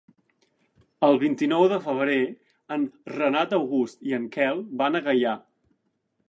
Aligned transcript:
El 1.07 1.17
vint-i-nou 1.23 1.65
de 1.73 1.77
febrer 1.87 2.17
en 2.77 2.87
Renat 3.19 3.55
August 3.59 4.01
i 4.13 4.17
en 4.21 4.27
Quel 4.37 4.65
van 4.83 4.99
a 4.99 5.05
Gaià. 5.11 5.37